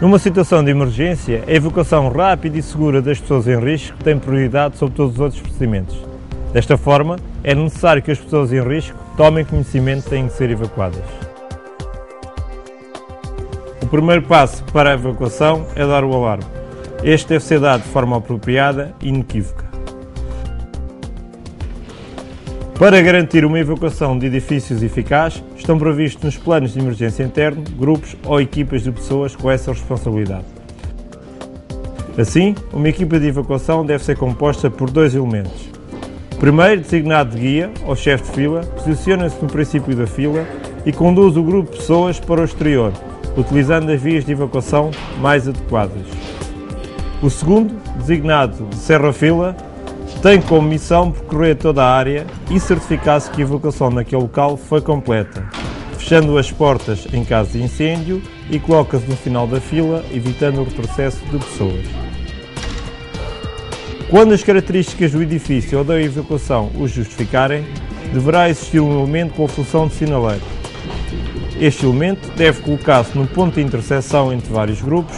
Numa 0.00 0.16
situação 0.20 0.62
de 0.62 0.70
emergência, 0.70 1.42
a 1.44 1.52
evacuação 1.52 2.08
rápida 2.08 2.56
e 2.56 2.62
segura 2.62 3.02
das 3.02 3.18
pessoas 3.18 3.48
em 3.48 3.58
risco 3.58 3.96
tem 4.04 4.16
prioridade 4.16 4.76
sobre 4.76 4.94
todos 4.94 5.14
os 5.14 5.20
outros 5.20 5.40
procedimentos. 5.42 5.98
Desta 6.52 6.78
forma, 6.78 7.16
é 7.42 7.52
necessário 7.52 8.00
que 8.00 8.12
as 8.12 8.18
pessoas 8.18 8.52
em 8.52 8.62
risco 8.62 8.96
tomem 9.16 9.44
conhecimento 9.44 10.04
que 10.04 10.10
têm 10.10 10.28
que 10.28 10.34
ser 10.34 10.50
evacuadas. 10.50 11.02
O 13.82 13.86
primeiro 13.86 14.22
passo 14.22 14.62
para 14.66 14.90
a 14.90 14.94
evacuação 14.94 15.66
é 15.74 15.84
dar 15.84 16.04
o 16.04 16.14
alarme. 16.14 16.44
Este 17.02 17.30
deve 17.30 17.42
ser 17.42 17.58
dado 17.58 17.82
de 17.82 17.88
forma 17.88 18.18
apropriada 18.18 18.94
e 19.02 19.08
inequívoca. 19.08 19.64
Para 22.78 23.00
garantir 23.00 23.44
uma 23.44 23.58
evacuação 23.58 24.16
de 24.16 24.26
edifícios 24.26 24.84
eficaz, 24.84 25.42
estão 25.56 25.76
previstos 25.76 26.22
nos 26.22 26.36
planos 26.36 26.74
de 26.74 26.78
emergência 26.78 27.24
interno 27.24 27.64
grupos 27.76 28.16
ou 28.24 28.40
equipas 28.40 28.84
de 28.84 28.92
pessoas 28.92 29.34
com 29.34 29.50
essa 29.50 29.72
responsabilidade. 29.72 30.44
Assim, 32.16 32.54
uma 32.72 32.88
equipa 32.88 33.18
de 33.18 33.26
evacuação 33.26 33.84
deve 33.84 34.04
ser 34.04 34.16
composta 34.16 34.70
por 34.70 34.90
dois 34.90 35.12
elementos. 35.12 35.68
Primeiro, 36.38 36.80
designado 36.80 37.34
de 37.34 37.40
guia 37.40 37.70
ou 37.84 37.96
chefe 37.96 38.22
de 38.26 38.30
fila, 38.30 38.60
posiciona-se 38.60 39.42
no 39.42 39.48
princípio 39.48 39.96
da 39.96 40.06
fila 40.06 40.46
e 40.86 40.92
conduz 40.92 41.36
o 41.36 41.42
grupo 41.42 41.72
de 41.72 41.78
pessoas 41.78 42.20
para 42.20 42.42
o 42.42 42.44
exterior, 42.44 42.92
utilizando 43.36 43.90
as 43.90 44.00
vias 44.00 44.24
de 44.24 44.30
evacuação 44.30 44.92
mais 45.20 45.48
adequadas. 45.48 46.06
O 47.20 47.28
segundo, 47.28 47.74
designado 47.96 48.66
de 48.66 48.76
serra-fila, 48.76 49.56
tem 50.22 50.40
como 50.40 50.68
missão 50.68 51.12
percorrer 51.12 51.56
toda 51.56 51.82
a 51.82 51.94
área 51.94 52.26
e 52.50 52.58
certificar-se 52.58 53.30
que 53.30 53.40
a 53.40 53.44
evacuação 53.44 53.88
naquele 53.88 54.22
local 54.22 54.56
foi 54.56 54.80
completa, 54.80 55.48
fechando 55.96 56.36
as 56.36 56.50
portas 56.50 57.06
em 57.12 57.24
caso 57.24 57.52
de 57.52 57.62
incêndio 57.62 58.20
e 58.50 58.58
coloca-se 58.58 59.06
no 59.06 59.16
final 59.16 59.46
da 59.46 59.60
fila, 59.60 60.04
evitando 60.12 60.60
o 60.60 60.64
retrocesso 60.64 61.24
de 61.26 61.38
pessoas. 61.38 61.86
Quando 64.10 64.32
as 64.32 64.42
características 64.42 65.12
do 65.12 65.22
edifício 65.22 65.78
ou 65.78 65.84
da 65.84 66.00
evacuação 66.00 66.70
o 66.76 66.88
justificarem, 66.88 67.64
deverá 68.12 68.48
existir 68.48 68.80
um 68.80 69.00
elemento 69.00 69.34
com 69.34 69.44
a 69.44 69.48
função 69.48 69.86
de 69.86 69.94
sinaleiro. 69.94 70.42
Este 71.60 71.84
elemento 71.84 72.28
deve 72.36 72.60
colocar-se 72.62 73.16
no 73.16 73.26
ponto 73.26 73.54
de 73.54 73.60
interseção 73.60 74.32
entre 74.32 74.52
vários 74.52 74.80
grupos, 74.80 75.16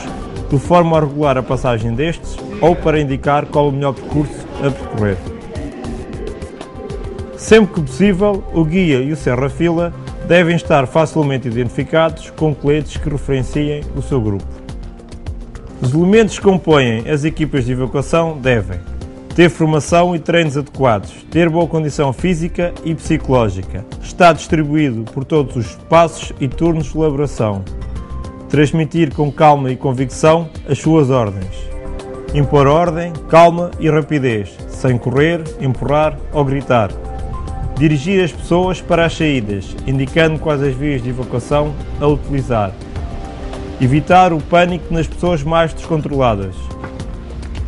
de 0.51 0.59
forma 0.59 0.99
a 0.99 1.01
regular 1.01 1.39
a 1.39 1.43
passagem 1.43 1.95
destes 1.95 2.37
ou 2.61 2.75
para 2.77 3.01
indicar 3.01 3.47
qual 3.47 3.69
o 3.69 3.73
melhor 3.73 3.95
percurso 3.95 4.50
a 4.63 4.71
percorrer. 4.71 5.17
Sempre 7.37 7.75
que 7.75 7.81
possível, 7.83 8.45
o 8.53 8.65
guia 8.65 9.01
e 9.01 9.13
o 9.13 9.17
serra-fila 9.17 9.93
devem 10.29 10.55
estar 10.55 10.87
facilmente 10.87 11.49
identificados 11.49 12.31
com 12.31 12.55
coletes 12.55 12.97
que 12.97 13.09
referenciem 13.09 13.83
o 13.97 14.03
seu 14.03 14.21
grupo. 14.21 14.45
Os 15.81 15.95
elementos 15.95 16.39
que 16.39 16.45
compõem 16.45 17.09
as 17.09 17.25
equipas 17.25 17.65
de 17.65 17.73
evacuação 17.73 18.39
devem 18.39 18.79
ter 19.35 19.49
formação 19.49 20.15
e 20.15 20.19
treinos 20.19 20.57
adequados, 20.57 21.13
ter 21.31 21.49
boa 21.49 21.67
condição 21.67 22.13
física 22.13 22.75
e 22.85 22.95
psicológica, 22.95 23.85
estar 24.03 24.35
distribuído 24.35 25.03
por 25.13 25.25
todos 25.25 25.57
os 25.57 25.75
passos 25.89 26.33
e 26.41 26.47
turnos 26.47 26.93
de 26.93 26.99
elaboração, 26.99 27.65
transmitir 28.49 29.15
com 29.15 29.33
calma 29.33 29.71
e 29.71 29.77
convicção 29.77 30.51
as 30.69 30.79
suas 30.79 31.09
ordens, 31.11 31.57
impor 32.33 32.67
ordem, 32.67 33.13
calma 33.29 33.71
e 33.81 33.91
rapidez, 33.91 34.57
sem 34.69 34.97
correr, 34.97 35.43
empurrar 35.61 36.17
ou 36.33 36.45
gritar. 36.45 36.91
Dirigir 37.77 38.23
as 38.23 38.31
pessoas 38.31 38.81
para 38.81 39.07
as 39.07 39.17
saídas, 39.17 39.75
indicando 39.87 40.39
quais 40.39 40.63
as 40.63 40.75
vias 40.75 41.03
de 41.03 41.11
evacuação 41.11 41.75
a 42.01 42.07
utilizar. 42.07 42.73
Evitar 43.81 44.33
o 44.33 44.41
pânico 44.41 44.93
nas 44.93 45.07
pessoas 45.07 45.43
mais 45.43 45.73
descontroladas. 45.73 46.55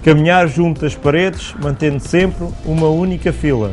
Caminhar 0.05 0.46
junto 0.48 0.84
às 0.84 0.94
paredes, 0.94 1.55
mantendo 1.60 1.98
sempre 1.98 2.46
uma 2.64 2.89
única 2.89 3.33
fila. 3.33 3.73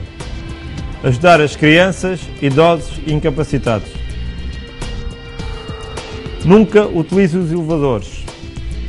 Ajudar 1.03 1.41
as 1.41 1.55
crianças, 1.55 2.21
idosos 2.41 2.99
e 3.05 3.13
incapacitados. 3.13 3.89
Nunca 6.45 6.85
utilize 6.85 7.37
os 7.37 7.51
elevadores. 7.51 8.28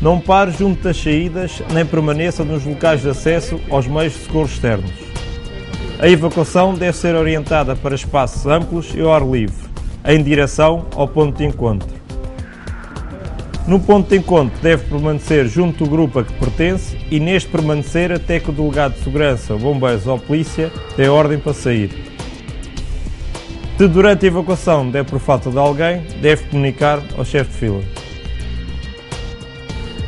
Não 0.02 0.18
pare 0.18 0.50
junto 0.52 0.82
das 0.82 0.96
saídas 0.96 1.62
nem 1.72 1.84
permaneça 1.84 2.42
nos 2.42 2.64
locais 2.64 3.02
de 3.02 3.10
acesso 3.10 3.60
aos 3.68 3.86
meios 3.86 4.14
de 4.14 4.20
socorro 4.20 4.46
externos. 4.46 4.90
A 5.98 6.08
evacuação 6.08 6.72
deve 6.72 6.96
ser 6.96 7.14
orientada 7.14 7.76
para 7.76 7.94
espaços 7.94 8.46
amplos 8.46 8.94
e 8.94 9.00
ao 9.02 9.12
ar 9.12 9.22
livre, 9.22 9.68
em 10.06 10.22
direção 10.22 10.86
ao 10.94 11.06
ponto 11.06 11.36
de 11.36 11.44
encontro. 11.44 12.00
No 13.66 13.78
ponto 13.78 14.08
de 14.08 14.16
encontro 14.16 14.58
deve 14.62 14.86
permanecer 14.88 15.46
junto 15.46 15.84
do 15.84 15.90
grupo 15.90 16.20
a 16.20 16.24
que 16.24 16.32
pertence 16.32 16.96
e 17.10 17.20
neste 17.20 17.50
permanecer 17.50 18.10
até 18.10 18.40
que 18.40 18.48
o 18.48 18.54
delegado 18.54 18.94
de 18.94 19.04
segurança, 19.04 19.54
bombeiros 19.54 20.06
ou 20.06 20.18
polícia 20.18 20.72
dê 20.96 21.10
ordem 21.10 21.38
para 21.38 21.52
sair. 21.52 21.90
Se 23.76 23.86
durante 23.86 24.24
a 24.24 24.28
evacuação 24.28 24.90
der 24.90 25.04
por 25.04 25.20
falta 25.20 25.50
de 25.50 25.58
alguém, 25.58 26.02
deve 26.22 26.44
comunicar 26.44 27.02
ao 27.18 27.24
chefe 27.24 27.50
de 27.50 27.56
fila. 27.58 27.99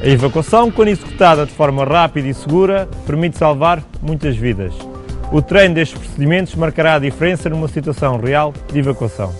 A 0.03 0.09
evacuação, 0.09 0.69
quando 0.69 0.89
executada 0.89 1.47
de 1.47 1.53
forma 1.53 1.85
rápida 1.85 2.27
e 2.27 2.35
segura, 2.35 2.89
permite 3.07 3.39
salvar 3.39 3.81
muitas 4.03 4.37
vidas. 4.37 4.75
O 5.31 5.41
treino 5.41 5.77
destes 5.77 5.97
procedimentos 5.97 6.57
marcará 6.57 6.97
a 6.97 6.99
diferença 6.99 7.49
numa 7.49 7.69
situação 7.69 8.19
real 8.19 8.53
de 8.73 8.81
evacuação. 8.81 9.33